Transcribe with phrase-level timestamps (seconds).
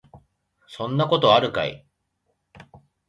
[0.67, 1.85] そんなことあるかい